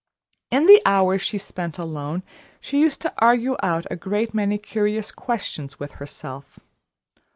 In 0.49 0.65
the 0.65 0.81
hours 0.83 1.21
she 1.21 1.37
spent 1.37 1.77
alone, 1.77 2.23
she 2.59 2.79
used 2.79 3.01
to 3.01 3.13
argue 3.19 3.55
out 3.61 3.85
a 3.91 3.95
great 3.95 4.33
many 4.33 4.57
curious 4.57 5.11
questions 5.11 5.79
with 5.79 5.91
herself. 6.01 6.57